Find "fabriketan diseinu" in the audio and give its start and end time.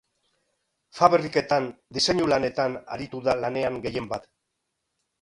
0.99-2.27